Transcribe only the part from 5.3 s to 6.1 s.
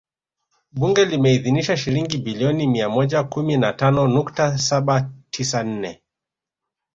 tisa nne